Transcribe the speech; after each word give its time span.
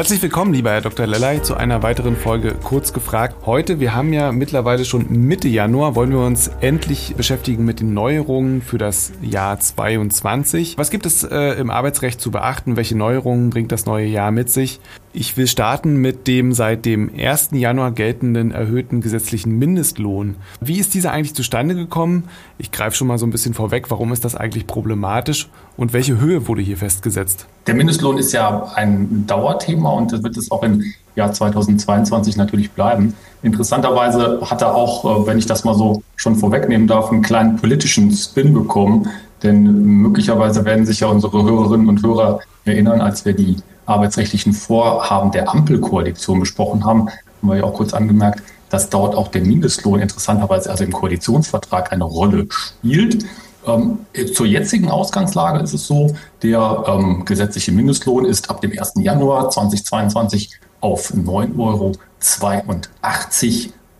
Herzlich 0.00 0.22
willkommen, 0.22 0.54
lieber 0.54 0.70
Herr 0.70 0.80
Dr. 0.80 1.06
Lellay, 1.06 1.42
zu 1.42 1.56
einer 1.56 1.82
weiteren 1.82 2.16
Folge 2.16 2.54
Kurz 2.54 2.94
gefragt. 2.94 3.44
Heute, 3.44 3.80
wir 3.80 3.94
haben 3.94 4.14
ja 4.14 4.32
mittlerweile 4.32 4.86
schon 4.86 5.04
Mitte 5.10 5.46
Januar, 5.46 5.94
wollen 5.94 6.10
wir 6.10 6.20
uns 6.20 6.50
endlich 6.62 7.16
beschäftigen 7.18 7.66
mit 7.66 7.80
den 7.80 7.92
Neuerungen 7.92 8.62
für 8.62 8.78
das 8.78 9.12
Jahr 9.20 9.60
22. 9.60 10.78
Was 10.78 10.88
gibt 10.88 11.04
es 11.04 11.22
äh, 11.22 11.60
im 11.60 11.68
Arbeitsrecht 11.68 12.18
zu 12.18 12.30
beachten? 12.30 12.76
Welche 12.76 12.96
Neuerungen 12.96 13.50
bringt 13.50 13.72
das 13.72 13.84
neue 13.84 14.06
Jahr 14.06 14.30
mit 14.30 14.48
sich? 14.48 14.80
Ich 15.12 15.36
will 15.36 15.48
starten 15.48 15.96
mit 15.96 16.28
dem 16.28 16.52
seit 16.52 16.86
dem 16.86 17.10
1. 17.14 17.50
Januar 17.52 17.90
geltenden 17.90 18.52
erhöhten 18.52 19.02
gesetzlichen 19.02 19.58
Mindestlohn. 19.58 20.36
Wie 20.60 20.78
ist 20.78 20.94
dieser 20.94 21.12
eigentlich 21.12 21.34
zustande 21.34 21.74
gekommen? 21.74 22.28
Ich 22.56 22.70
greife 22.70 22.96
schon 22.96 23.08
mal 23.08 23.18
so 23.18 23.26
ein 23.26 23.32
bisschen 23.32 23.52
vorweg. 23.52 23.90
Warum 23.90 24.12
ist 24.12 24.24
das 24.24 24.34
eigentlich 24.36 24.66
problematisch 24.66 25.48
und 25.76 25.92
welche 25.92 26.20
Höhe 26.20 26.46
wurde 26.46 26.62
hier 26.62 26.76
festgesetzt? 26.76 27.48
Der 27.66 27.74
Mindestlohn 27.74 28.18
ist 28.18 28.32
ja 28.32 28.70
ein 28.76 29.26
Dauerthema 29.26 29.89
und 29.92 30.12
das 30.12 30.22
wird 30.22 30.36
es 30.36 30.50
auch 30.50 30.62
im 30.62 30.84
Jahr 31.16 31.32
2022 31.32 32.36
natürlich 32.36 32.70
bleiben. 32.70 33.14
Interessanterweise 33.42 34.40
hat 34.42 34.62
er 34.62 34.74
auch, 34.74 35.04
äh, 35.04 35.26
wenn 35.26 35.38
ich 35.38 35.46
das 35.46 35.64
mal 35.64 35.74
so 35.74 36.02
schon 36.16 36.36
vorwegnehmen 36.36 36.86
darf, 36.86 37.10
einen 37.10 37.22
kleinen 37.22 37.56
politischen 37.56 38.10
Spin 38.12 38.54
bekommen. 38.54 39.08
Denn 39.42 39.62
möglicherweise 39.62 40.64
werden 40.64 40.84
sich 40.84 41.00
ja 41.00 41.08
unsere 41.08 41.42
Hörerinnen 41.42 41.88
und 41.88 42.02
Hörer 42.02 42.40
erinnern, 42.64 43.00
als 43.00 43.24
wir 43.24 43.32
die 43.32 43.56
arbeitsrechtlichen 43.86 44.52
Vorhaben 44.52 45.30
der 45.30 45.50
Ampelkoalition 45.50 46.40
besprochen 46.40 46.84
haben, 46.84 47.08
haben 47.08 47.48
wir 47.48 47.56
ja 47.56 47.64
auch 47.64 47.74
kurz 47.74 47.94
angemerkt, 47.94 48.42
dass 48.68 48.90
dort 48.90 49.14
auch 49.14 49.28
der 49.28 49.42
Mindestlohn 49.42 50.00
interessanterweise 50.00 50.70
also 50.70 50.84
im 50.84 50.92
Koalitionsvertrag 50.92 51.92
eine 51.92 52.04
Rolle 52.04 52.46
spielt. 52.50 53.24
Ähm, 53.66 54.06
zur 54.34 54.46
jetzigen 54.46 54.88
Ausgangslage 54.88 55.60
ist 55.60 55.74
es 55.74 55.86
so, 55.86 56.14
der 56.42 56.84
ähm, 56.86 57.24
gesetzliche 57.24 57.72
Mindestlohn 57.72 58.24
ist 58.24 58.48
ab 58.50 58.60
dem 58.60 58.72
1. 58.78 58.94
Januar 58.96 59.50
2022 59.50 60.50
auf 60.80 61.12
9,82 61.12 61.58
Euro 61.58 61.92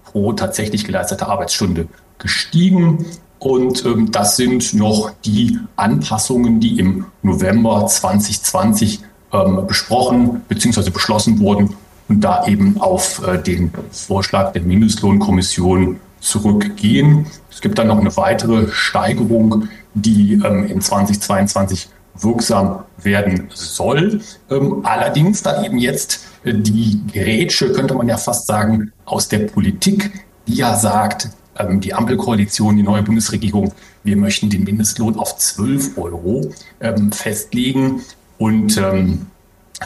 pro 0.05 0.33
tatsächlich 0.33 0.85
geleistete 0.85 1.27
Arbeitsstunde 1.27 1.87
gestiegen. 2.19 3.07
Und 3.39 3.85
ähm, 3.85 4.11
das 4.11 4.37
sind 4.37 4.75
noch 4.75 5.13
die 5.25 5.59
Anpassungen, 5.77 6.61
die 6.61 6.79
im 6.79 7.07
November 7.23 7.87
2020 7.87 9.01
ähm, 9.33 9.67
besprochen 9.67 10.43
bzw. 10.49 10.91
beschlossen 10.91 11.39
wurden 11.41 11.75
und 12.09 12.21
da 12.21 12.47
eben 12.47 12.81
auf 12.81 13.27
äh, 13.27 13.39
den 13.39 13.73
Vorschlag 13.91 14.53
der 14.53 14.63
Mindestlohnkommission 14.63 16.01
zurückgehen. 16.21 17.27
Es 17.51 17.61
gibt 17.61 17.79
dann 17.79 17.89
noch 17.89 17.99
eine 17.99 18.17
weitere 18.17 18.69
Steigerung, 18.69 19.69
die 19.95 20.35
ähm, 20.35 20.67
in 20.67 20.81
2022 20.81 21.89
wirksam 22.19 22.85
werden 23.03 23.49
soll. 23.53 24.21
Ähm, 24.51 24.81
allerdings 24.85 25.43
dann 25.43 25.65
eben 25.65 25.79
jetzt 25.79 26.27
äh, 26.45 26.55
die 26.55 27.01
Grätsche, 27.13 27.73
könnte 27.73 27.95
man 27.95 28.09
ja 28.09 28.17
fast 28.17 28.47
sagen, 28.47 28.93
aus 29.05 29.29
der 29.29 29.41
Politik, 29.41 30.25
die 30.47 30.55
ja 30.55 30.77
sagt, 30.77 31.31
ähm, 31.59 31.81
die 31.81 31.95
Ampelkoalition, 31.95 32.77
die 32.77 32.83
neue 32.83 33.03
Bundesregierung, 33.03 33.73
wir 34.05 34.17
möchten 34.17 34.51
den 34.51 34.65
Mindestlohn 34.65 35.19
auf 35.19 35.37
12 35.37 35.99
Euro 35.99 36.51
ähm, 36.81 37.13
festlegen. 37.13 38.03
Und 38.39 38.77
ähm, 38.79 39.27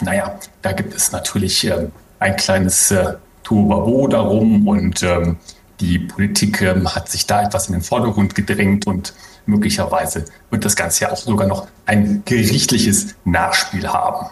naja, 0.00 0.38
da 0.62 0.72
gibt 0.72 0.94
es 0.94 1.12
natürlich 1.12 1.66
äh, 1.66 1.88
ein 2.18 2.36
kleines 2.36 2.90
äh, 2.90 3.14
Turbabo 3.42 4.08
darum 4.08 4.66
und 4.66 5.02
ähm, 5.02 5.36
die 5.80 5.98
Politik 5.98 6.60
hat 6.62 7.08
sich 7.08 7.26
da 7.26 7.42
etwas 7.42 7.68
in 7.68 7.72
den 7.72 7.82
Vordergrund 7.82 8.34
gedrängt 8.34 8.86
und 8.86 9.14
möglicherweise 9.46 10.24
wird 10.50 10.64
das 10.64 10.76
Ganze 10.76 11.04
ja 11.04 11.12
auch 11.12 11.16
sogar 11.16 11.46
noch 11.46 11.66
ein 11.86 12.22
gerichtliches 12.24 13.14
Nachspiel 13.24 13.88
haben. 13.88 14.26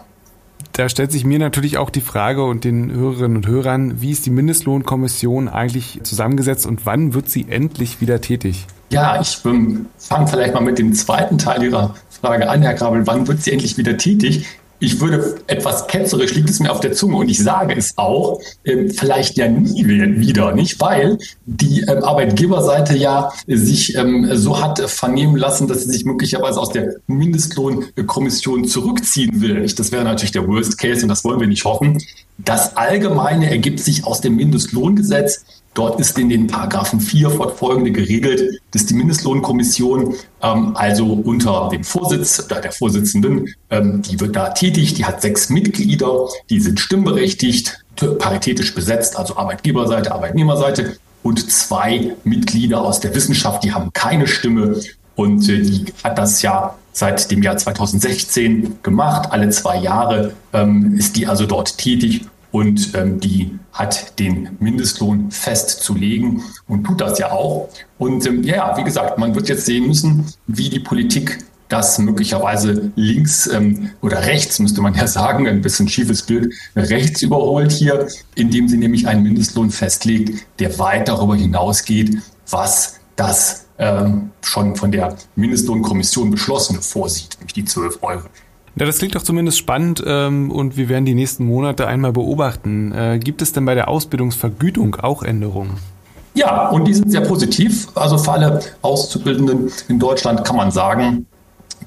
Da 0.72 0.88
stellt 0.88 1.12
sich 1.12 1.25
mir 1.25 1.38
natürlich 1.38 1.76
auch 1.76 1.91
die 1.91 2.00
Frage 2.00 2.44
und 2.44 2.64
den 2.64 2.91
Hörerinnen 2.91 3.36
und 3.36 3.47
Hörern, 3.47 4.00
wie 4.00 4.10
ist 4.10 4.25
die 4.25 4.30
Mindestlohnkommission 4.30 5.48
eigentlich 5.48 6.00
zusammengesetzt 6.03 6.64
und 6.64 6.86
wann 6.86 7.12
wird 7.12 7.28
sie 7.28 7.47
endlich 7.50 8.00
wieder 8.00 8.22
tätig? 8.22 8.66
Ja, 8.88 9.20
ich 9.20 9.36
fange 9.36 9.86
vielleicht 10.26 10.54
mal 10.54 10.60
mit 10.60 10.78
dem 10.78 10.94
zweiten 10.94 11.36
Teil 11.36 11.62
Ihrer 11.62 11.94
Frage 12.09 12.48
an, 12.48 12.62
Herr 12.62 12.74
Grabel. 12.74 13.06
Wann 13.06 13.26
wird 13.26 13.42
sie 13.42 13.53
endlich 13.53 13.76
wieder 13.76 13.98
tätig? 13.98 14.47
Ich 14.82 15.00
würde 15.00 15.37
etwas 15.47 15.87
ketzerisch, 15.87 16.34
liegt 16.34 16.50
es 16.50 16.59
mir 16.59 16.72
auf 16.72 16.81
der 16.81 16.93
Zunge 16.93 17.16
und 17.16 17.28
ich 17.28 17.38
sage 17.38 17.75
es 17.76 17.97
auch, 17.97 18.41
äh, 18.65 18.88
vielleicht 18.88 19.37
ja 19.37 19.47
nie 19.47 19.87
wieder, 19.87 20.53
nicht? 20.54 20.81
Weil 20.81 21.19
die 21.47 21.82
äh, 21.82 21.98
Arbeitgeberseite 22.03 22.97
ja 22.97 23.31
sich 23.47 23.94
ähm, 23.94 24.28
so 24.34 24.60
hat 24.60 24.81
vernehmen 24.91 25.37
lassen, 25.37 25.69
dass 25.69 25.84
sie 25.84 25.91
sich 25.91 26.04
möglicherweise 26.04 26.59
aus 26.59 26.71
der 26.71 26.97
Mindestlohnkommission 27.06 28.65
zurückziehen 28.65 29.41
will. 29.41 29.60
Nicht? 29.60 29.78
Das 29.78 29.92
wäre 29.92 30.03
natürlich 30.03 30.32
der 30.32 30.48
Worst 30.48 30.78
Case 30.78 31.03
und 31.03 31.09
das 31.09 31.22
wollen 31.22 31.38
wir 31.38 31.47
nicht 31.47 31.65
hoffen. 31.65 31.98
Das 32.38 32.76
Allgemeine 32.76 33.50
ergibt 33.50 33.78
sich 33.78 34.04
aus 34.04 34.21
dem 34.21 34.34
Mindestlohngesetz. 34.34 35.44
Dort 35.75 35.99
ist 36.00 36.19
in 36.19 36.28
den 36.28 36.47
Paragraphen 36.47 37.00
4 37.00 37.31
fortfolgende 37.31 37.93
geregelt, 37.93 38.60
dass 38.72 38.84
die 38.84 38.94
Mindestlohnkommission 38.94 40.15
ähm, 40.43 40.77
also 40.77 41.06
unter 41.06 41.71
dem 41.72 41.83
Vorsitz 41.83 42.44
oder 42.44 42.60
der 42.60 42.72
Vorsitzenden, 42.72 43.55
ähm, 43.71 44.03
die 44.03 44.21
wird 44.21 44.37
da 44.37 44.50
tätig, 44.50 44.94
die 44.94 45.06
hat 45.06 45.22
sechs 45.22 45.49
Mitglieder, 45.49 46.28
die 46.50 46.60
sind 46.60 46.78
stimmberechtigt, 46.78 47.84
paritätisch 48.19 48.75
besetzt, 48.75 49.19
also 49.19 49.37
Arbeitgeberseite, 49.37 50.12
Arbeitnehmerseite 50.12 50.97
und 51.22 51.50
zwei 51.50 52.15
Mitglieder 52.25 52.83
aus 52.83 53.00
der 53.00 53.15
Wissenschaft, 53.15 53.65
die 53.65 53.72
haben 53.72 53.93
keine 53.93 54.27
Stimme 54.27 54.81
und 55.15 55.49
äh, 55.49 55.62
die 55.62 55.87
hat 56.03 56.19
das 56.19 56.43
ja 56.43 56.77
seit 56.93 57.31
dem 57.31 57.43
Jahr 57.43 57.56
2016 57.56 58.78
gemacht. 58.83 59.31
Alle 59.33 59.49
zwei 59.50 59.78
Jahre 59.78 60.34
ähm, 60.53 60.94
ist 60.99 61.16
die 61.16 61.27
also 61.27 61.47
dort 61.47 61.78
tätig 61.78 62.27
und 62.53 62.95
ähm, 62.95 63.19
die 63.19 63.59
hat 63.73 64.19
den 64.19 64.57
Mindestlohn 64.61 65.31
festzulegen 65.31 66.43
und 66.69 66.85
tut 66.85 67.01
das 67.01 67.19
ja 67.19 67.33
auch. 67.33 67.69
Und 67.99 68.25
ähm, 68.27 68.45
ja, 68.45 68.77
wie 68.77 68.85
gesagt, 68.85 69.19
man 69.19 69.35
wird 69.35 69.49
jetzt 69.49 69.65
sehen 69.67 69.89
müssen, 69.89 70.27
wie 70.47 70.69
die 70.69 70.81
Politik 70.81 71.39
das 71.73 71.99
möglicherweise 71.99 72.93
links 72.97 73.47
ähm, 73.47 73.91
oder 74.03 74.23
rechts, 74.27 74.59
müsste 74.59 74.83
man 74.83 74.95
ja 74.95 75.07
sagen, 75.09 75.49
ein 75.49 75.63
bisschen 75.63 75.89
schiefes 75.89 76.23
Bild, 76.23 76.53
rechts 76.77 77.23
überholt 77.23 77.73
hier, 77.73 78.07
indem 78.35 78.69
sie 78.69 78.77
nämlich 78.77 79.09
einen 79.09 79.23
Mindestlohn 79.23 79.71
festlegt, 79.71 80.47
der 80.59 80.79
weit 80.79 81.09
darüber 81.09 81.34
hinausgeht, 81.34 82.19
was 82.51 83.01
das 83.17 83.67
ähm, 83.79 84.31
schon 84.43 84.77
von 84.77 84.93
der 84.93 85.17
Mindestlohnkommission 85.37 86.31
beschlossene 86.31 86.83
vorsieht, 86.83 87.39
nämlich 87.39 87.55
die 87.55 87.65
12 87.65 87.99
Euro. 88.03 88.29
Ja, 88.75 88.87
das 88.87 88.99
klingt 88.99 89.15
doch 89.15 89.22
zumindest 89.22 89.59
spannend 89.59 90.03
ähm, 90.06 90.50
und 90.50 90.77
wir 90.78 90.88
werden 90.88 91.05
die 91.05 91.15
nächsten 91.15 91.44
Monate 91.44 91.87
einmal 91.87 92.12
beobachten. 92.12 92.93
Äh, 92.93 93.19
gibt 93.19 93.43
es 93.43 93.53
denn 93.53 93.66
bei 93.66 93.75
der 93.75 93.88
Ausbildungsvergütung 93.88 94.97
auch 94.97 95.22
Änderungen? 95.22 95.77
Ja, 96.34 96.69
und 96.71 96.87
die 96.87 96.94
sind 96.94 97.10
sehr 97.10 97.21
positiv. 97.21 97.88
Also 97.94 98.16
für 98.16 98.33
alle 98.33 98.60
Auszubildenden 98.81 99.71
in 99.88 99.99
Deutschland 99.99 100.44
kann 100.44 100.56
man 100.56 100.71
sagen, 100.71 101.27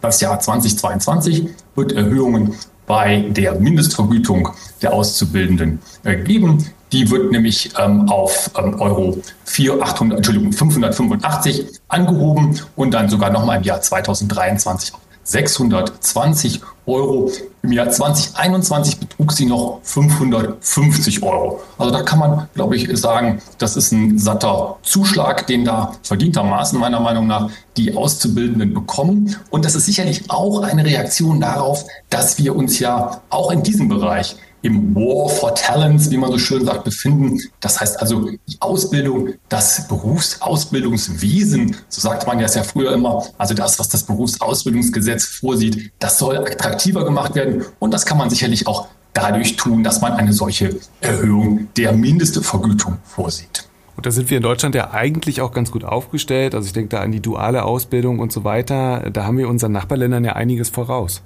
das 0.02 0.22
Jahr 0.22 0.40
2022 0.40 1.50
wird 1.76 1.94
Erhöhungen 1.94 2.54
bei 2.86 3.26
der 3.32 3.56
Mindestvergütung 3.56 4.50
der 4.84 4.94
Auszubildenden 4.94 5.80
äh, 6.04 6.18
geben. 6.18 6.70
Die 6.92 7.10
wird 7.10 7.32
nämlich 7.32 7.72
ähm, 7.80 8.08
auf 8.10 8.52
ähm, 8.56 8.80
Euro 8.80 9.18
4, 9.46 9.82
800, 9.82 10.18
Entschuldigung, 10.18 10.54
585 10.54 11.66
angehoben 11.88 12.60
und 12.76 12.94
dann 12.94 13.10
sogar 13.10 13.32
nochmal 13.32 13.58
im 13.58 13.64
Jahr 13.64 13.82
2023 13.82 14.94
auf 14.94 15.00
620 15.24 16.62
Euro. 16.88 17.32
Im 17.64 17.72
Jahr 17.72 17.90
2021 17.90 19.00
betrug 19.00 19.32
sie 19.32 19.46
noch 19.46 19.80
550 19.84 21.24
Euro. 21.24 21.62
Also 21.78 21.92
da 21.92 22.04
kann 22.04 22.20
man, 22.20 22.48
glaube 22.54 22.76
ich, 22.76 22.88
sagen, 22.98 23.42
das 23.58 23.76
ist 23.76 23.92
ein 23.92 24.20
satter 24.20 24.78
Zuschlag, 24.84 25.48
den 25.48 25.66
da 25.66 25.94
verdientermaßen 26.04 26.80
meiner 26.80 27.00
Meinung 27.00 27.28
nach 27.28 27.50
die 27.78 27.96
Auszubildenden 27.96 28.74
bekommen. 28.74 29.36
Und 29.50 29.66
das 29.66 29.76
ist 29.76 29.86
sicherlich 29.86 30.30
auch 30.30 30.62
eine 30.62 30.86
Reaktion 30.86 31.40
darauf, 31.40 31.86
dass 32.10 32.38
wir 32.38 32.56
uns 32.56 32.80
ja 32.80 33.22
auch 33.30 33.52
in 33.52 33.64
diesem 33.64 33.90
Bereich 33.90 34.36
im 34.66 34.96
War 34.96 35.30
for 35.30 35.54
Talents, 35.54 36.10
wie 36.10 36.18
man 36.18 36.32
so 36.32 36.40
schön 36.40 36.66
sagt, 36.66 36.86
befinden. 36.86 37.40
Das 37.60 37.80
heißt 37.80 38.02
also 38.02 38.32
die 38.48 38.58
Ausbildung, 38.60 39.36
das 39.48 39.88
Berufsausbildungswesen, 39.88 41.76
so 41.88 42.02
sagt 42.02 42.26
man 42.26 42.40
ja 42.40 42.48
sehr 42.48 42.64
früher 42.64 42.92
immer, 42.94 43.24
also 43.38 43.54
das, 43.54 43.78
was 43.78 43.90
das 43.90 44.04
Berufsausbildungsgesetz 44.04 45.26
vorsieht, 45.26 45.92
das 46.00 46.18
soll 46.18 46.38
attraktiver 46.38 47.06
gemacht 47.06 47.36
werden 47.36 47.64
und 47.78 47.94
das 47.94 48.08
kann 48.08 48.18
man 48.18 48.32
sicherlich 48.32 48.66
auch 48.66 48.88
dadurch 49.14 49.56
tun, 49.56 49.84
dass 49.84 50.02
man 50.02 50.14
eine 50.14 50.34
solche 50.34 50.80
Erhöhung 51.00 51.68
der 51.78 51.94
Mindestvergütung 51.94 52.98
vorsieht. 53.04 53.70
Und 53.96 54.08
da 54.08 54.12
sind 54.12 54.32
wir 54.32 54.38
in 54.38 54.44
Deutschland 54.44 54.74
ja 54.74 54.92
eigentlich 54.92 55.42
auch 55.42 55.52
ganz 55.52 55.72
gut 55.72 55.84
aufgestellt. 55.84 56.56
Also 56.56 56.66
ich 56.66 56.74
denke 56.74 56.90
da 56.90 57.02
an 57.02 57.12
die 57.12 57.22
duale 57.22 57.64
Ausbildung 57.64 58.18
und 58.20 58.32
so 58.32 58.44
weiter. 58.44 59.12
Da 59.14 59.26
haben 59.26 59.38
wir 59.38 59.48
unseren 59.48 59.72
Nachbarländern 59.72 60.26
ja 60.26 60.34
einiges 60.34 60.70
voraus. 60.70 61.22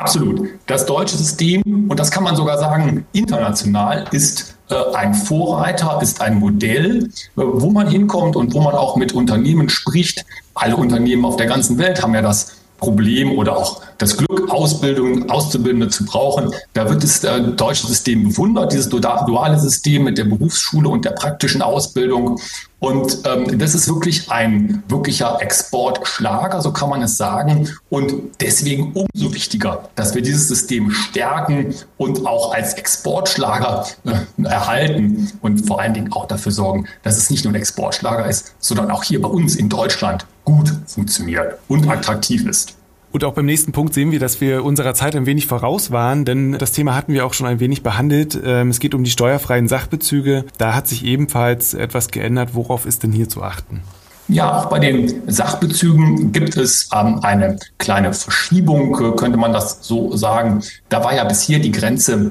Absolut. 0.00 0.48
Das 0.66 0.86
deutsche 0.86 1.16
System, 1.16 1.62
und 1.88 1.98
das 1.98 2.10
kann 2.10 2.22
man 2.22 2.36
sogar 2.36 2.58
sagen, 2.58 3.06
international 3.12 4.04
ist 4.12 4.56
äh, 4.70 4.74
ein 4.94 5.14
Vorreiter, 5.14 5.98
ist 6.00 6.20
ein 6.20 6.38
Modell, 6.38 7.04
äh, 7.04 7.08
wo 7.34 7.70
man 7.70 7.88
hinkommt 7.88 8.36
und 8.36 8.54
wo 8.54 8.60
man 8.60 8.74
auch 8.74 8.96
mit 8.96 9.12
Unternehmen 9.12 9.68
spricht. 9.68 10.24
Alle 10.54 10.76
Unternehmen 10.76 11.24
auf 11.24 11.36
der 11.36 11.46
ganzen 11.46 11.78
Welt 11.78 12.02
haben 12.02 12.14
ja 12.14 12.22
das 12.22 12.52
Problem 12.78 13.32
oder 13.36 13.56
auch 13.56 13.82
das 13.98 14.16
Glück, 14.16 14.50
Ausbildung, 14.50 15.28
Auszubildende 15.28 15.88
zu 15.88 16.04
brauchen. 16.04 16.52
Da 16.74 16.88
wird 16.88 17.02
das 17.02 17.24
äh, 17.24 17.40
deutsche 17.40 17.86
System 17.86 18.28
bewundert, 18.28 18.72
dieses 18.72 18.88
duale 18.88 19.58
System 19.58 20.04
mit 20.04 20.16
der 20.16 20.24
Berufsschule 20.24 20.88
und 20.88 21.04
der 21.04 21.10
praktischen 21.10 21.60
Ausbildung. 21.60 22.40
Und 22.80 23.22
ähm, 23.24 23.58
das 23.58 23.74
ist 23.74 23.88
wirklich 23.88 24.30
ein 24.30 24.84
wirklicher 24.88 25.38
Exportschlager, 25.40 26.60
so 26.62 26.72
kann 26.72 26.88
man 26.88 27.02
es 27.02 27.16
sagen. 27.16 27.68
Und 27.90 28.14
deswegen 28.40 28.92
umso 28.92 29.34
wichtiger, 29.34 29.88
dass 29.96 30.14
wir 30.14 30.22
dieses 30.22 30.46
System 30.46 30.90
stärken 30.92 31.74
und 31.96 32.24
auch 32.24 32.54
als 32.54 32.74
Exportschlager 32.74 33.86
äh, 34.04 34.44
erhalten 34.44 35.32
und 35.42 35.66
vor 35.66 35.80
allen 35.80 35.94
Dingen 35.94 36.12
auch 36.12 36.26
dafür 36.26 36.52
sorgen, 36.52 36.86
dass 37.02 37.16
es 37.16 37.30
nicht 37.30 37.44
nur 37.44 37.52
ein 37.52 37.56
Exportschlager 37.56 38.26
ist, 38.26 38.54
sondern 38.60 38.90
auch 38.92 39.02
hier 39.02 39.20
bei 39.20 39.28
uns 39.28 39.56
in 39.56 39.68
Deutschland 39.68 40.24
gut 40.44 40.72
funktioniert 40.86 41.58
und 41.68 41.88
attraktiv 41.88 42.46
ist. 42.46 42.77
Und 43.10 43.24
auch 43.24 43.32
beim 43.32 43.46
nächsten 43.46 43.72
Punkt 43.72 43.94
sehen 43.94 44.12
wir, 44.12 44.20
dass 44.20 44.40
wir 44.40 44.64
unserer 44.64 44.94
Zeit 44.94 45.16
ein 45.16 45.24
wenig 45.24 45.46
voraus 45.46 45.90
waren, 45.90 46.24
denn 46.24 46.52
das 46.52 46.72
Thema 46.72 46.94
hatten 46.94 47.14
wir 47.14 47.24
auch 47.24 47.32
schon 47.32 47.46
ein 47.46 47.58
wenig 47.58 47.82
behandelt. 47.82 48.38
Ähm, 48.44 48.68
es 48.68 48.80
geht 48.80 48.94
um 48.94 49.02
die 49.02 49.10
steuerfreien 49.10 49.66
Sachbezüge. 49.66 50.44
Da 50.58 50.74
hat 50.74 50.88
sich 50.88 51.04
ebenfalls 51.04 51.72
etwas 51.72 52.08
geändert. 52.08 52.50
Worauf 52.52 52.84
ist 52.84 53.02
denn 53.02 53.12
hier 53.12 53.28
zu 53.28 53.42
achten? 53.42 53.80
Ja, 54.28 54.58
auch 54.58 54.66
bei 54.66 54.78
den 54.78 55.22
Sachbezügen 55.26 56.32
gibt 56.32 56.58
es 56.58 56.90
ähm, 56.94 57.20
eine 57.22 57.58
kleine 57.78 58.12
Verschiebung, 58.12 58.92
könnte 59.16 59.38
man 59.38 59.54
das 59.54 59.78
so 59.80 60.14
sagen. 60.16 60.62
Da 60.90 61.02
war 61.02 61.14
ja 61.14 61.24
bis 61.24 61.40
hier 61.40 61.60
die 61.60 61.72
Grenze 61.72 62.30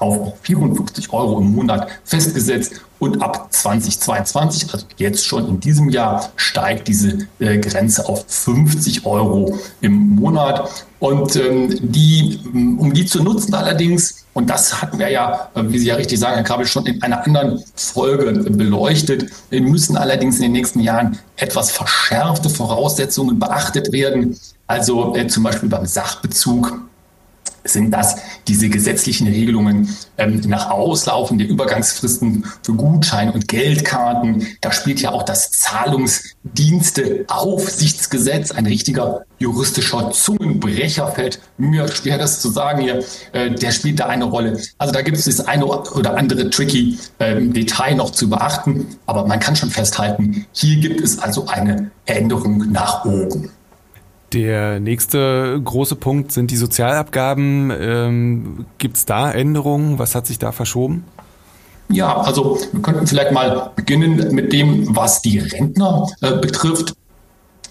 auf 0.00 0.34
54 0.42 1.12
Euro 1.12 1.38
im 1.38 1.52
Monat 1.52 1.88
festgesetzt 2.04 2.80
und 2.98 3.22
ab 3.22 3.48
2022, 3.50 4.72
also 4.72 4.86
jetzt 4.96 5.26
schon 5.26 5.48
in 5.48 5.60
diesem 5.60 5.88
Jahr, 5.88 6.30
steigt 6.36 6.86
diese 6.86 7.26
äh, 7.38 7.58
Grenze 7.58 8.06
auf 8.08 8.24
50 8.28 9.06
Euro 9.06 9.58
im 9.80 10.16
Monat. 10.16 10.86
Und 10.98 11.34
ähm, 11.36 11.74
die, 11.80 12.38
um 12.52 12.92
die 12.92 13.06
zu 13.06 13.22
nutzen 13.22 13.54
allerdings, 13.54 14.26
und 14.34 14.50
das 14.50 14.82
hatten 14.82 14.98
wir 14.98 15.08
ja, 15.08 15.48
äh, 15.54 15.62
wie 15.64 15.78
Sie 15.78 15.86
ja 15.86 15.94
richtig 15.94 16.18
sagen, 16.18 16.34
Herr 16.34 16.44
Kabel, 16.44 16.66
schon 16.66 16.84
in 16.84 17.02
einer 17.02 17.24
anderen 17.24 17.64
Folge 17.74 18.32
beleuchtet, 18.50 19.30
müssen 19.50 19.96
allerdings 19.96 20.36
in 20.36 20.42
den 20.42 20.52
nächsten 20.52 20.80
Jahren 20.80 21.18
etwas 21.36 21.70
verschärfte 21.70 22.50
Voraussetzungen 22.50 23.38
beachtet 23.38 23.92
werden. 23.92 24.38
Also 24.66 25.16
äh, 25.16 25.26
zum 25.26 25.42
Beispiel 25.42 25.70
beim 25.70 25.86
Sachbezug 25.86 26.80
sind 27.64 27.90
das 27.90 28.16
diese 28.48 28.68
gesetzlichen 28.68 29.26
Regelungen 29.26 29.88
ähm, 30.18 30.42
nach 30.46 30.68
Auslaufen 30.70 31.38
der 31.38 31.48
Übergangsfristen 31.48 32.44
für 32.62 32.74
Gutscheine 32.74 33.32
und 33.32 33.48
Geldkarten. 33.48 34.46
Da 34.60 34.72
spielt 34.72 35.00
ja 35.00 35.12
auch 35.12 35.22
das 35.22 35.52
Zahlungsdiensteaufsichtsgesetz, 35.52 38.50
ein 38.50 38.66
richtiger 38.66 39.22
juristischer 39.38 40.10
Zungenbrecher, 40.10 41.06
fällt 41.08 41.40
mir 41.56 41.88
schwer, 41.88 42.18
das 42.18 42.40
zu 42.40 42.50
sagen 42.50 42.82
hier, 42.82 43.02
äh, 43.32 43.50
der 43.50 43.72
spielt 43.72 44.00
da 44.00 44.06
eine 44.06 44.24
Rolle. 44.24 44.60
Also 44.78 44.92
da 44.92 45.02
gibt 45.02 45.18
es 45.18 45.24
das 45.24 45.40
eine 45.40 45.66
oder 45.66 46.16
andere 46.16 46.50
tricky 46.50 46.98
äh, 47.18 47.40
Detail 47.40 47.94
noch 47.94 48.10
zu 48.10 48.28
beachten, 48.28 48.98
aber 49.06 49.26
man 49.26 49.40
kann 49.40 49.56
schon 49.56 49.70
festhalten, 49.70 50.46
hier 50.52 50.78
gibt 50.80 51.00
es 51.00 51.18
also 51.18 51.46
eine 51.46 51.90
Änderung 52.04 52.70
nach 52.70 53.04
oben. 53.04 53.50
Der 54.32 54.78
nächste 54.78 55.60
große 55.62 55.96
Punkt 55.96 56.30
sind 56.30 56.50
die 56.52 56.56
Sozialabgaben. 56.56 57.72
Ähm, 57.76 58.66
Gibt 58.78 58.96
es 58.96 59.04
da 59.04 59.30
Änderungen? 59.30 59.98
Was 59.98 60.14
hat 60.14 60.26
sich 60.26 60.38
da 60.38 60.52
verschoben? 60.52 61.04
Ja, 61.88 62.16
also 62.20 62.58
wir 62.70 62.82
könnten 62.82 63.06
vielleicht 63.06 63.32
mal 63.32 63.72
beginnen 63.74 64.32
mit 64.32 64.52
dem, 64.52 64.94
was 64.94 65.22
die 65.22 65.40
Rentner 65.40 66.08
äh, 66.20 66.36
betrifft. 66.36 66.94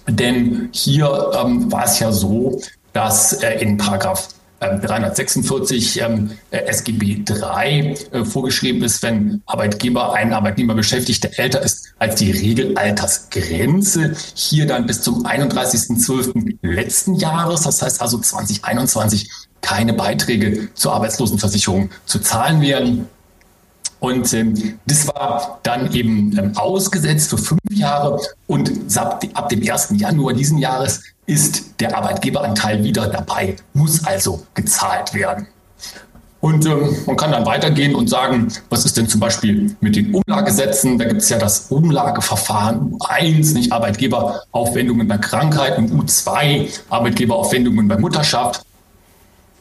Denn 0.08 0.70
hier 0.74 1.32
ähm, 1.42 1.72
war 1.72 1.86
es 1.86 2.00
ja 2.00 2.12
so, 2.12 2.60
dass 2.92 3.34
äh, 3.42 3.62
in 3.62 3.78
Paragraph 3.78 4.28
346 4.60 6.02
ähm, 6.02 6.10
ähm 6.12 6.32
äh, 6.52 6.58
SGB 6.66 7.24
III 7.28 7.96
äh, 8.12 8.26
vorgeschrieben 8.26 8.84
ist, 8.84 9.02
wenn 9.04 9.42
Arbeitgeber 9.46 10.14
einen 10.14 10.34
Arbeitnehmer 10.34 10.76
beschäftigt, 10.76 11.24
der 11.24 11.40
älter 11.40 11.62
ist 11.62 11.94
als 12.00 12.16
die 12.16 12.32
Regelaltersgrenze, 12.32 14.16
hier 14.36 14.68
dann 14.68 14.86
bis 14.86 15.02
zum 15.02 15.26
31.12. 15.26 16.58
letzten 16.62 17.16
Jahres, 17.16 17.62
das 17.62 17.82
heißt 17.82 18.02
also 18.02 18.18
2021, 18.18 19.30
keine 19.62 19.94
Beiträge 19.94 20.70
zur 20.74 20.94
Arbeitslosenversicherung 20.94 21.90
zu 22.06 22.20
zahlen 22.20 22.62
werden. 22.62 23.08
Und 24.00 24.34
ähm, 24.34 24.80
das 24.86 25.08
war 25.08 25.60
dann 25.64 25.94
eben 25.94 26.38
ähm, 26.38 26.58
ausgesetzt 26.58 27.30
für 27.32 27.38
fünf 27.38 27.60
Jahre 27.70 28.20
und 28.48 28.72
ab 28.96 29.50
dem 29.50 29.70
1. 29.70 29.94
Januar 29.98 30.34
diesen 30.34 30.58
Jahres 30.58 31.02
ist 31.30 31.80
der 31.80 31.96
Arbeitgeberanteil 31.96 32.84
wieder 32.84 33.08
dabei, 33.08 33.56
muss 33.74 34.04
also 34.04 34.46
gezahlt 34.56 35.14
werden. 35.14 35.48
Und 36.42 36.66
ähm, 36.66 36.96
man 37.06 37.18
kann 37.18 37.32
dann 37.32 37.46
weitergehen 37.46 37.94
und 37.94 38.10
sagen, 38.10 38.48
was 38.70 38.86
ist 38.86 38.98
denn 38.98 39.08
zum 39.08 39.20
Beispiel 39.20 39.76
mit 39.82 39.96
den 39.96 40.16
Umlagesätzen? 40.16 40.98
Da 40.98 41.06
gibt 41.06 41.22
es 41.22 41.30
ja 41.30 41.38
das 41.38 41.68
Umlageverfahren 41.70 42.94
U1, 42.94 43.54
nicht 43.54 43.72
Arbeitgeberaufwendungen 43.72 45.08
bei 45.08 45.18
Krankheit 45.18 45.78
und 45.78 45.92
U2, 45.92 46.80
Arbeitgeberaufwendungen 46.90 47.88
bei 47.88 47.98
Mutterschaft. 47.98 48.66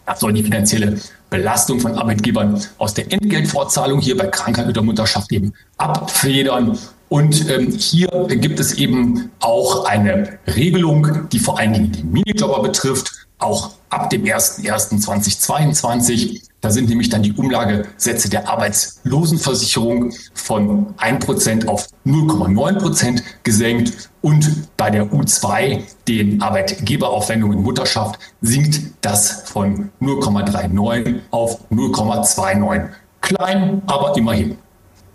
Das 0.07 0.21
soll 0.21 0.33
die 0.33 0.45
finanzielle 0.45 0.99
Belastung 1.31 1.81
von 1.81 1.97
Arbeitgebern 1.97 2.61
aus 2.79 2.95
der 2.95 3.13
Entgeltfortzahlung 3.13 4.01
hier 4.01 4.17
bei 4.17 4.27
Krankheit 4.27 4.69
oder 4.69 4.83
Mutterschaft 4.83 5.33
eben 5.33 5.53
abfedern. 5.77 6.79
Und 7.09 7.51
ähm, 7.51 7.73
hier 7.73 8.09
gibt 8.29 8.61
es 8.61 8.75
eben 8.75 9.31
auch 9.41 9.87
eine 9.87 10.39
Regelung, 10.47 11.27
die 11.31 11.39
vor 11.39 11.59
allen 11.59 11.73
Dingen 11.73 11.93
die 11.93 12.03
Minijobber 12.03 12.61
betrifft, 12.63 13.27
auch 13.39 13.71
ab 13.89 14.11
dem 14.11 14.25
01.01.2022 14.25 16.48
da 16.61 16.71
sind 16.71 16.89
nämlich 16.89 17.09
dann 17.09 17.23
die 17.23 17.33
Umlagesätze 17.33 18.29
der 18.29 18.49
Arbeitslosenversicherung 18.49 20.13
von 20.35 20.95
1% 20.97 21.67
auf 21.69 21.89
0,9% 22.05 23.23
gesenkt 23.45 24.11
und 24.23 24.77
bei 24.77 24.91
der 24.91 25.13
U2, 25.13 25.83
den 26.09 26.43
Arbeitgeberaufwendungen 26.43 27.63
Mutterschaft, 27.63 28.19
sinkt 28.41 28.81
das 29.01 29.43
von 29.43 29.91
0,39 30.01 31.21
auf 31.31 31.61
0,29. 31.71 32.89
Klein, 33.21 33.83
aber 33.87 34.17
immerhin. 34.17 34.59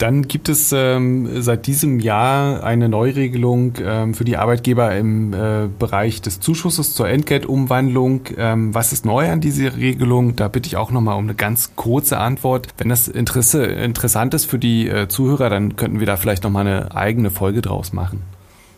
Dann 0.04 0.28
gibt 0.28 0.50
es 0.50 0.74
ähm, 0.74 1.42
seit 1.42 1.66
diesem 1.66 2.02
Jahr 2.02 2.62
eine 2.62 2.90
Neuregelung 2.90 3.76
ähm, 3.82 4.14
für 4.14 4.26
die 4.26 4.36
Arbeitgeber 4.36 4.94
im 4.94 5.32
äh, 5.32 5.70
Bereich 5.80 6.22
des 6.22 6.42
Zuschusses 6.42 6.94
zur 6.94 7.08
Entgeltumwandlung. 7.08 8.26
Ähm, 8.38 8.76
was 8.76 8.92
ist 8.92 9.06
neu 9.06 9.32
an 9.32 9.40
dieser 9.40 9.78
Regelung? 9.78 10.36
Da 10.36 10.50
bitte 10.50 10.68
ich 10.68 10.76
auch 10.76 10.92
nochmal 10.92 11.16
um 11.16 11.24
eine 11.24 11.36
ganz 11.36 11.78
kurze 11.78 12.18
Antwort. 12.18 12.68
Wenn 12.78 12.90
das 12.90 13.08
Interesse 13.08 13.64
interessant 13.64 14.34
ist 14.34 14.44
für 14.44 14.60
die 14.60 14.90
äh, 14.90 15.08
Zuhörer, 15.08 15.50
dann 15.50 15.78
könnten 15.78 16.02
wir 16.02 16.06
da 16.06 16.18
vielleicht 16.18 16.44
nochmal 16.44 16.68
eine 16.68 16.94
eigene 16.94 17.32
Folge 17.32 17.62
draus 17.62 17.94
machen. 17.94 18.24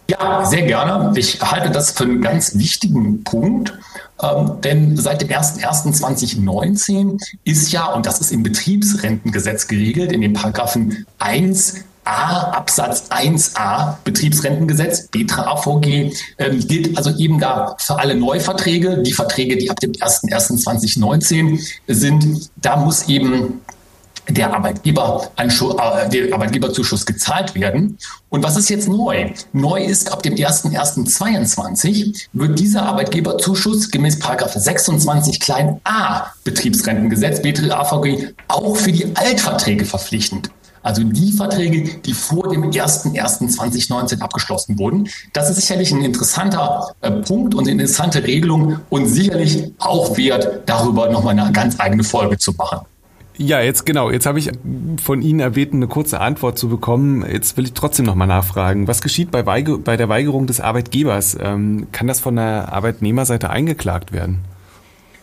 Ja, 0.07 0.45
sehr 0.45 0.61
gerne. 0.61 1.11
Ich 1.17 1.41
halte 1.41 1.71
das 1.71 1.89
für 1.89 2.03
einen 2.03 2.21
ganz 2.21 2.55
wichtigen 2.55 3.23
Punkt, 3.23 3.73
ähm, 4.21 4.61
denn 4.63 4.97
seit 4.97 5.21
dem 5.21 5.29
01.01.2019 5.29 7.19
ist 7.43 7.71
ja, 7.71 7.87
und 7.87 8.05
das 8.05 8.19
ist 8.19 8.31
im 8.31 8.43
Betriebsrentengesetz 8.43 9.67
geregelt, 9.67 10.11
in 10.11 10.21
den 10.21 10.33
Paragraphen 10.33 11.05
1 11.19 11.85
A 12.05 12.51
Absatz 12.51 13.09
1a 13.09 13.95
Betriebsrentengesetz, 14.03 15.07
BETRA 15.07 15.47
AVG, 15.53 16.13
ähm, 16.37 16.59
gilt 16.67 16.95
also 16.95 17.09
eben 17.17 17.39
da 17.39 17.75
für 17.79 17.97
alle 17.97 18.15
Neuverträge, 18.15 19.01
die 19.01 19.11
Verträge, 19.11 19.57
die 19.57 19.71
ab 19.71 19.79
dem 19.79 19.91
01.01.2019 19.93 21.59
sind. 21.87 22.51
Da 22.57 22.77
muss 22.77 23.09
eben 23.09 23.61
der, 24.29 24.53
Arbeitgeber 24.53 25.31
äh, 25.37 26.09
der 26.09 26.33
Arbeitgeberzuschuss 26.33 27.05
gezahlt 27.05 27.55
werden. 27.55 27.97
Und 28.29 28.43
was 28.43 28.57
ist 28.57 28.69
jetzt 28.69 28.87
neu? 28.87 29.31
Neu 29.53 29.83
ist, 29.83 30.11
ab 30.11 30.23
dem 30.23 30.35
01.01.2022 30.35 32.27
wird 32.33 32.59
dieser 32.59 32.83
Arbeitgeberzuschuss 32.83 33.91
gemäß 33.91 34.19
26 34.19 35.39
klein 35.39 35.79
a 35.83 36.27
Betriebsrentengesetz, 36.43 37.41
BTRAVG, 37.41 38.33
auch 38.47 38.75
für 38.75 38.91
die 38.91 39.15
Altverträge 39.15 39.85
verpflichtend. 39.85 40.49
Also 40.85 41.03
die 41.03 41.31
Verträge, 41.31 41.97
die 42.05 42.13
vor 42.13 42.47
dem 42.47 42.69
01.01.2019 42.69 44.21
abgeschlossen 44.21 44.77
wurden. 44.77 45.09
Das 45.33 45.49
ist 45.49 45.55
sicherlich 45.55 45.91
ein 45.91 46.03
interessanter 46.03 46.93
äh, 47.01 47.09
Punkt 47.09 47.55
und 47.55 47.63
eine 47.63 47.71
interessante 47.71 48.23
Regelung 48.23 48.81
und 48.91 49.07
sicherlich 49.07 49.73
auch 49.79 50.15
wert, 50.15 50.61
darüber 50.67 51.09
nochmal 51.09 51.39
eine 51.39 51.51
ganz 51.51 51.79
eigene 51.79 52.03
Folge 52.03 52.37
zu 52.37 52.51
machen. 52.51 52.81
Ja, 53.37 53.59
jetzt 53.59 53.85
genau. 53.85 54.11
Jetzt 54.11 54.25
habe 54.25 54.39
ich 54.39 54.51
von 55.03 55.21
Ihnen 55.21 55.39
erbeten, 55.39 55.77
eine 55.77 55.87
kurze 55.87 56.21
Antwort 56.21 56.57
zu 56.57 56.69
bekommen. 56.69 57.25
Jetzt 57.29 57.57
will 57.57 57.65
ich 57.65 57.73
trotzdem 57.73 58.05
nochmal 58.05 58.27
nachfragen. 58.27 58.87
Was 58.87 59.01
geschieht 59.01 59.31
bei, 59.31 59.45
Weiger 59.45 59.77
bei 59.77 59.97
der 59.97 60.07
Weigerung 60.07 60.47
des 60.47 60.61
Arbeitgebers? 60.61 61.37
Ähm, 61.41 61.87
kann 61.91 62.07
das 62.07 62.19
von 62.19 62.37
der 62.37 62.71
Arbeitnehmerseite 62.71 63.49
eingeklagt 63.49 64.13
werden? 64.13 64.39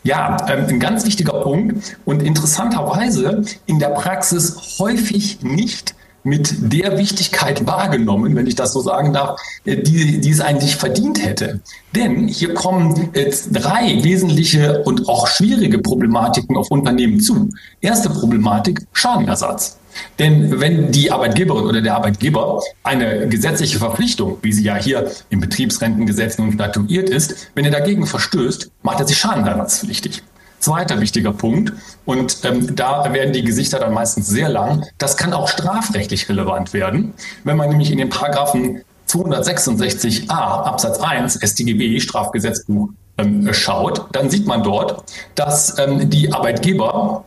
Ja, 0.04 0.36
ähm, 0.48 0.66
ein 0.68 0.80
ganz 0.80 1.06
wichtiger 1.06 1.40
Punkt 1.42 1.96
und 2.04 2.22
interessanterweise 2.22 3.44
in 3.66 3.78
der 3.78 3.90
Praxis 3.90 4.76
häufig 4.78 5.42
nicht 5.42 5.94
mit 6.24 6.72
der 6.72 6.98
Wichtigkeit 6.98 7.66
wahrgenommen, 7.66 8.34
wenn 8.36 8.46
ich 8.46 8.54
das 8.54 8.72
so 8.72 8.80
sagen 8.80 9.12
darf, 9.12 9.40
äh, 9.64 9.76
die, 9.76 10.20
die 10.20 10.30
es 10.30 10.40
eigentlich 10.40 10.76
verdient 10.76 11.24
hätte. 11.24 11.60
Denn 11.94 12.28
hier 12.28 12.54
kommen 12.54 13.10
jetzt 13.14 13.50
drei 13.52 14.02
wesentliche 14.02 14.82
und 14.84 15.08
auch 15.08 15.26
schwierige 15.26 15.78
Problematiken 15.78 16.56
auf 16.56 16.70
Unternehmen 16.70 17.20
zu. 17.20 17.50
Erste 17.80 18.10
Problematik, 18.10 18.86
Schadenersatz. 18.92 19.78
Denn 20.18 20.60
wenn 20.60 20.90
die 20.90 21.10
Arbeitgeberin 21.10 21.64
oder 21.64 21.82
der 21.82 21.94
Arbeitgeber 21.94 22.62
eine 22.82 23.28
gesetzliche 23.28 23.78
Verpflichtung, 23.78 24.38
wie 24.42 24.52
sie 24.52 24.64
ja 24.64 24.76
hier 24.76 25.10
im 25.28 25.40
Betriebsrentengesetz 25.40 26.38
nun 26.38 26.52
statuiert 26.52 27.10
ist, 27.10 27.50
wenn 27.54 27.64
er 27.64 27.70
dagegen 27.70 28.06
verstößt, 28.06 28.70
macht 28.82 29.00
er 29.00 29.06
sich 29.06 29.18
schadenersatzpflichtig. 29.18 30.22
Zweiter 30.62 31.00
wichtiger 31.00 31.32
Punkt, 31.32 31.72
und 32.04 32.38
ähm, 32.44 32.76
da 32.76 33.12
werden 33.12 33.32
die 33.32 33.42
Gesichter 33.42 33.80
dann 33.80 33.92
meistens 33.92 34.28
sehr 34.28 34.48
lang, 34.48 34.86
das 34.96 35.16
kann 35.16 35.32
auch 35.32 35.48
strafrechtlich 35.48 36.28
relevant 36.28 36.72
werden, 36.72 37.14
wenn 37.42 37.56
man 37.56 37.68
nämlich 37.68 37.90
in 37.90 37.98
den 37.98 38.08
Paragraphen 38.08 38.82
266a 39.08 40.30
Absatz 40.30 41.00
1 41.00 41.40
StGB 41.42 41.98
Strafgesetzbuch 41.98 42.90
ähm, 43.18 43.52
schaut, 43.52 44.06
dann 44.12 44.30
sieht 44.30 44.46
man 44.46 44.62
dort, 44.62 45.02
dass 45.34 45.78
ähm, 45.78 46.08
die 46.08 46.32
Arbeitgeber 46.32 47.24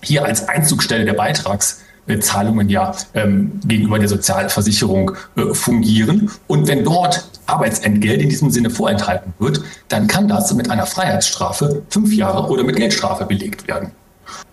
hier 0.00 0.24
als 0.24 0.48
Einzugstelle 0.48 1.04
der 1.04 1.14
Beitragszahlungen 2.06 2.68
ja 2.68 2.94
ähm, 3.14 3.60
gegenüber 3.64 3.98
der 3.98 4.08
Sozialversicherung 4.08 5.12
äh, 5.36 5.54
fungieren. 5.54 6.30
Und 6.46 6.68
wenn 6.68 6.84
dort 6.84 7.28
Arbeitsentgelt 7.46 8.22
in 8.22 8.28
diesem 8.28 8.50
Sinne 8.50 8.70
vorenthalten 8.70 9.32
wird, 9.38 9.60
dann 9.88 10.06
kann 10.06 10.28
das 10.28 10.52
mit 10.54 10.70
einer 10.70 10.86
Freiheitsstrafe 10.86 11.82
fünf 11.90 12.12
Jahre 12.14 12.48
oder 12.50 12.64
mit 12.64 12.76
Geldstrafe 12.76 13.24
belegt 13.26 13.68
werden. 13.68 13.92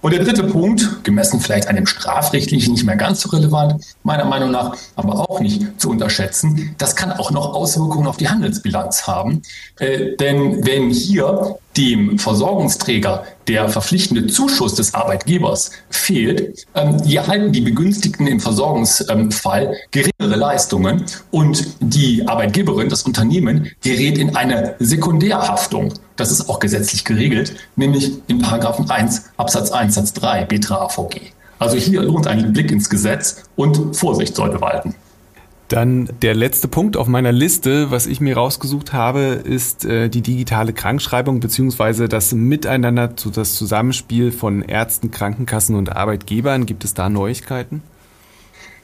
Und 0.02 0.14
der 0.14 0.24
dritte 0.24 0.44
Punkt, 0.44 1.04
gemessen 1.04 1.40
vielleicht 1.40 1.68
an 1.68 1.76
dem 1.76 1.86
strafrechtlichen 1.86 2.74
nicht 2.74 2.84
mehr 2.84 2.98
ganz 2.98 3.22
so 3.22 3.30
relevant, 3.30 3.82
meiner 4.04 4.26
Meinung 4.26 4.52
nach 4.52 4.76
aber 4.96 5.30
auch 5.30 5.40
nicht 5.40 5.80
zu 5.80 5.90
unterschätzen, 5.90 6.76
das 6.78 6.96
kann 6.96 7.12
auch 7.12 7.32
noch 7.32 7.54
Auswirkungen 7.54 8.08
auf 8.08 8.18
die 8.18 8.28
Handelsbilanz 8.28 9.08
haben. 9.08 9.42
Äh, 9.80 10.18
denn 10.18 10.66
wenn 10.66 10.90
hier 10.90 11.56
dem 11.78 12.20
Versorgungsträger 12.20 13.24
der 13.52 13.68
verpflichtende 13.68 14.28
Zuschuss 14.28 14.76
des 14.76 14.94
Arbeitgebers 14.94 15.72
fehlt, 15.90 16.66
ähm, 16.74 17.02
erhalten 17.04 17.52
die 17.52 17.60
Begünstigten 17.60 18.26
im 18.26 18.40
Versorgungsfall 18.40 19.76
geringere 19.92 20.38
Leistungen 20.38 21.04
und 21.32 21.68
die 21.82 22.26
Arbeitgeberin, 22.26 22.88
das 22.88 23.04
Unternehmen, 23.04 23.70
gerät 23.82 24.18
in 24.18 24.38
eine 24.38 24.76
Sekundärhaftung. 24.80 25.94
Das 26.16 26.32
ist 26.32 26.50
auch 26.50 26.60
gesetzlich 26.60 27.04
geregelt, 27.04 27.54
nämlich 27.76 28.14
in 28.28 28.40
Paragraphen 28.40 28.90
1 28.90 29.32
Absatz 29.36 29.70
1 29.72 29.96
Satz 29.96 30.14
3 30.14 30.46
Betra 30.46 30.86
AVG. 30.86 31.34
Also 31.60 31.76
hier 31.76 32.04
lohnt 32.04 32.28
ein 32.28 32.54
Blick 32.54 32.72
ins 32.72 32.90
Gesetz 32.90 33.44
und 33.58 33.98
Vorsicht 33.98 34.34
sollte 34.34 34.62
walten. 34.62 34.96
Dann 35.72 36.10
der 36.22 36.36
letzte 36.36 36.68
Punkt 36.68 36.98
auf 36.98 37.08
meiner 37.08 37.32
Liste, 37.32 37.92
was 37.92 38.06
ich 38.06 38.20
mir 38.20 38.36
rausgesucht 38.36 38.92
habe, 38.92 39.22
ist 39.42 39.86
äh, 39.86 40.10
die 40.10 40.20
digitale 40.20 40.74
Krankschreibung 40.74 41.40
beziehungsweise 41.40 42.10
das 42.10 42.34
Miteinander, 42.34 43.08
das 43.08 43.56
Zusammenspiel 43.56 44.34
von 44.34 44.64
Ärzten, 44.64 45.12
Krankenkassen 45.12 45.78
und 45.78 45.96
Arbeitgebern. 45.96 46.66
Gibt 46.66 46.84
es 46.84 46.94
da 46.94 47.08
Neuigkeiten? 47.08 47.84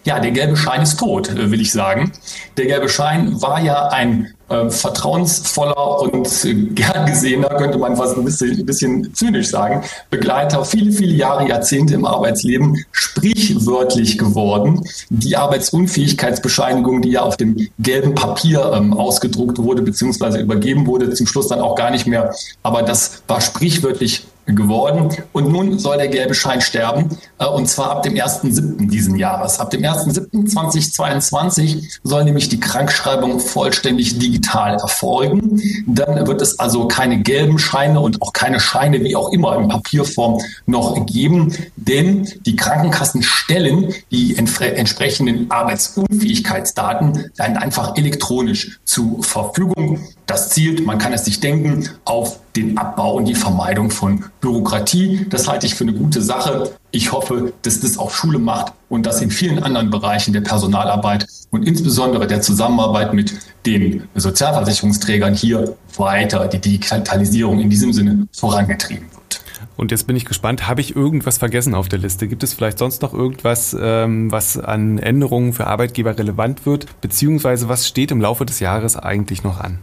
Ja, 0.04 0.20
der 0.20 0.32
gelbe 0.32 0.56
Schein 0.56 0.82
ist 0.82 0.98
tot, 0.98 1.30
äh, 1.30 1.52
will 1.52 1.62
ich 1.62 1.72
sagen. 1.72 2.12
Der 2.56 2.66
gelbe 2.66 2.88
Schein 2.88 3.42
war 3.42 3.62
ja 3.62 3.90
ein 3.90 4.34
äh, 4.50 4.70
vertrauensvoller 4.70 6.02
und 6.02 6.46
äh, 6.46 6.54
gern 6.54 7.06
gesehener, 7.06 7.50
könnte 7.50 7.78
man 7.78 7.98
fast 7.98 8.18
ein 8.18 8.24
bisschen, 8.24 8.58
ein 8.58 8.66
bisschen 8.66 9.14
zynisch 9.14 9.50
sagen, 9.50 9.84
Begleiter, 10.10 10.64
viele, 10.64 10.92
viele 10.92 11.14
Jahre, 11.14 11.48
Jahrzehnte 11.48 11.96
im 11.96 12.06
Arbeitsleben, 12.06 12.86
sprichwörtlich 12.92 14.18
geworden. 14.18 14.82
Die 15.10 15.36
Arbeitsunfähigkeitsbescheinigung, 15.36 17.02
die 17.02 17.12
ja 17.12 17.24
auf 17.24 17.36
dem 17.36 17.68
gelben 17.80 18.16
Papier 18.16 18.72
ähm, 18.74 18.94
ausgedruckt 18.94 19.58
wurde, 19.58 19.82
beziehungsweise 19.82 20.40
übergeben 20.40 20.88
wurde, 20.88 21.14
zum 21.14 21.28
Schluss 21.28 21.50
dann 21.50 21.60
auch 21.60 21.76
gar 21.76 21.92
nicht 21.92 22.08
mehr. 22.08 22.34
Aber 22.64 22.84
das 22.84 23.24
war 23.28 23.42
sprichwörtlich 23.42 24.26
geworden. 24.48 25.10
Und 25.34 25.52
nun 25.52 25.78
soll 25.78 25.98
der 25.98 26.08
gelbe 26.08 26.34
Schein 26.34 26.62
sterben, 26.62 27.10
äh, 27.40 27.46
und 27.46 27.68
zwar 27.68 27.92
ab 27.92 28.04
dem 28.04 28.14
1.7. 28.14 28.90
diesen 28.90 29.18
Jahres. 29.18 29.60
Ab 29.60 29.72
dem 29.72 29.82
1.7.2022 29.82 32.00
soll 32.04 32.24
nämlich 32.24 32.48
die 32.50 32.60
Krankschreibung 32.60 33.40
vollständig 33.40 34.20
digital 34.20 34.76
erfolgen. 34.76 35.62
Dann 35.86 36.28
wird 36.28 36.42
es 36.42 36.60
also 36.60 36.88
keine 36.88 37.22
gelben 37.22 37.60
Scheine 37.60 38.00
und 38.00 38.22
auch 38.22 38.34
keine 38.34 38.60
Scheine 38.60 39.02
wie 39.02 39.16
auch 39.16 39.32
immer 39.32 39.58
in 39.58 39.68
Papierform 39.68 40.40
noch 40.66 41.06
geben, 41.06 41.54
denn 41.76 42.28
die 42.46 42.56
Krankenkassen 42.56 43.24
stellen 43.24 43.94
die 44.12 44.38
entsprechenden 44.38 45.52
Arbeitsunfähigkeitsdaten 45.52 47.32
dann 47.38 47.58
einfach 47.58 47.96
elektronisch 47.96 48.80
zur 48.86 49.24
Verfügung. 49.24 50.00
Das 50.28 50.50
zielt, 50.50 50.86
man 50.86 50.98
kann 50.98 51.14
es 51.14 51.24
sich 51.24 51.40
denken, 51.40 51.88
auf 52.04 52.42
den 52.54 52.78
Abbau 52.78 53.16
und 53.16 53.26
die 53.26 53.34
Vermeidung 53.34 53.90
von 53.90 54.26
Bürokratie. 54.42 55.26
Das 55.30 55.48
halte 55.48 55.66
ich 55.66 55.74
für 55.74 55.86
eine 55.86 55.94
gute 55.94 56.22
Sache. 56.22 56.72
Ich 56.92 57.14
hoffe, 57.14 57.54
dass 57.62 57.80
das 57.80 57.98
auch 57.98 58.12
Schule 58.12 58.38
macht 58.38 58.74
und 58.90 59.06
dass 59.06 59.22
in 59.22 59.32
vielen 59.32 59.64
anderen 59.64 59.90
Bereichen 59.90 60.34
der 60.34 60.42
Personalarbeit 60.42 61.26
und 61.52 61.66
insbesondere 61.66 62.28
der 62.28 62.42
Zusammenarbeit 62.42 63.14
mit 63.14 63.36
den 63.66 64.04
Sozialversicherungsträgern 64.16 65.34
hier 65.34 65.78
weiter 65.96 66.48
die 66.48 66.60
Digitalisierung 66.60 67.62
in 67.62 67.70
diesem 67.70 67.94
Sinne 67.94 68.28
vorangetrieben 68.34 69.08
wird. 69.14 69.42
Und 69.78 69.92
jetzt 69.92 70.08
bin 70.08 70.18
ich 70.18 70.26
gespannt, 70.26 70.68
habe 70.68 70.82
ich 70.82 70.94
irgendwas 70.94 71.38
vergessen 71.38 71.74
auf 71.74 71.88
der 71.88 72.00
Liste? 72.00 72.28
Gibt 72.28 72.44
es 72.44 72.54
vielleicht 72.54 72.80
sonst 72.80 73.02
noch 73.02 73.14
irgendwas, 73.14 73.78
ähm, 73.80 74.30
was 74.30 74.58
an 74.58 74.98
Änderungen 74.98 75.54
für 75.54 75.68
Arbeitgeber 75.68 76.18
relevant 76.18 76.66
wird? 76.66 76.88
Beziehungsweise 77.00 77.70
was 77.70 77.88
steht 77.88 78.12
im 78.12 78.20
Laufe 78.20 78.46
des 78.46 78.60
Jahres 78.60 78.98
eigentlich 78.98 79.46
noch 79.46 79.62
an? 79.62 79.80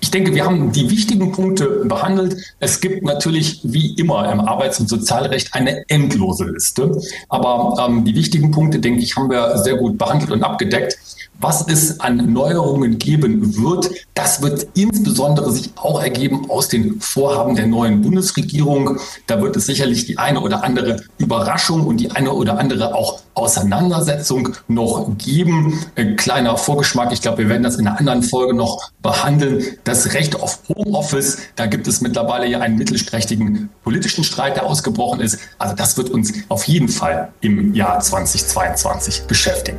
Ich 0.00 0.10
denke, 0.10 0.34
wir 0.34 0.44
haben 0.44 0.70
die 0.72 0.88
wichtigen 0.90 1.32
Punkte 1.32 1.84
behandelt. 1.84 2.36
Es 2.60 2.80
gibt 2.80 3.02
natürlich 3.02 3.60
wie 3.64 3.94
immer 3.94 4.30
im 4.30 4.40
Arbeits- 4.40 4.78
und 4.78 4.88
Sozialrecht 4.88 5.54
eine 5.54 5.84
endlose 5.88 6.44
Liste. 6.44 7.00
Aber 7.28 7.84
ähm, 7.84 8.04
die 8.04 8.14
wichtigen 8.14 8.50
Punkte, 8.50 8.78
denke 8.78 9.00
ich, 9.02 9.16
haben 9.16 9.28
wir 9.28 9.58
sehr 9.58 9.76
gut 9.76 9.98
behandelt 9.98 10.30
und 10.30 10.42
abgedeckt. 10.42 10.98
Was 11.40 11.64
es 11.68 12.00
an 12.00 12.32
Neuerungen 12.32 12.98
geben 12.98 13.56
wird, 13.56 13.90
das 14.14 14.42
wird 14.42 14.66
insbesondere 14.74 15.52
sich 15.52 15.70
auch 15.76 16.02
ergeben 16.02 16.50
aus 16.50 16.66
den 16.66 17.00
Vorhaben 17.00 17.54
der 17.54 17.68
neuen 17.68 18.02
Bundesregierung. 18.02 18.98
Da 19.28 19.40
wird 19.40 19.56
es 19.56 19.66
sicherlich 19.66 20.06
die 20.06 20.18
eine 20.18 20.40
oder 20.40 20.64
andere 20.64 21.04
Überraschung 21.16 21.86
und 21.86 21.98
die 21.98 22.10
eine 22.10 22.32
oder 22.32 22.58
andere 22.58 22.92
auch 22.92 23.20
Auseinandersetzung 23.34 24.56
noch 24.66 25.16
geben. 25.16 25.78
Ein 25.94 26.16
kleiner 26.16 26.56
Vorgeschmack, 26.56 27.12
ich 27.12 27.22
glaube, 27.22 27.38
wir 27.38 27.48
werden 27.48 27.62
das 27.62 27.76
in 27.76 27.86
einer 27.86 28.00
anderen 28.00 28.24
Folge 28.24 28.52
noch 28.52 28.90
behandeln. 29.00 29.64
Das 29.84 30.14
Recht 30.14 30.42
auf 30.42 30.58
Homeoffice, 30.68 31.38
da 31.54 31.66
gibt 31.66 31.86
es 31.86 32.00
mittlerweile 32.00 32.48
ja 32.48 32.58
einen 32.58 32.78
mittelsträchtigen 32.78 33.68
politischen 33.84 34.24
Streit, 34.24 34.56
der 34.56 34.66
ausgebrochen 34.66 35.20
ist. 35.20 35.38
Also 35.58 35.76
das 35.76 35.96
wird 35.96 36.10
uns 36.10 36.32
auf 36.48 36.64
jeden 36.64 36.88
Fall 36.88 37.28
im 37.40 37.74
Jahr 37.74 38.00
2022 38.00 39.22
beschäftigen. 39.28 39.78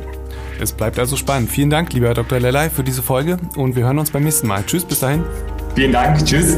Es 0.60 0.72
bleibt 0.72 0.98
also 0.98 1.16
spannend. 1.16 1.50
Vielen 1.50 1.70
Dank, 1.70 1.92
lieber 1.94 2.12
Dr. 2.12 2.38
Lelei, 2.38 2.68
für 2.68 2.84
diese 2.84 3.02
Folge 3.02 3.38
und 3.56 3.76
wir 3.76 3.84
hören 3.84 3.98
uns 3.98 4.10
beim 4.10 4.24
nächsten 4.24 4.46
Mal. 4.46 4.62
Tschüss, 4.64 4.84
bis 4.84 5.00
dahin. 5.00 5.24
Vielen 5.74 5.92
Dank, 5.92 6.24
tschüss. 6.24 6.56